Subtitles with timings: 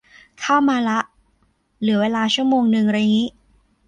[0.41, 0.99] เข้ามาละ
[1.81, 3.29] เหลือเวลาชั่วโมงนึงไรงี้